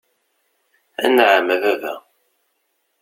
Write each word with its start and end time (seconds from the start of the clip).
Anɛam, 1.05 1.47
a 1.55 1.57
baba. 1.63 1.93